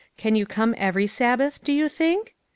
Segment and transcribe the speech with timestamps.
[0.17, 2.35] Can you come every Sabbath, do you think?